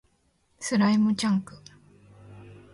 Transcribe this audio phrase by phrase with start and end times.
[0.59, 1.53] スライムチャンク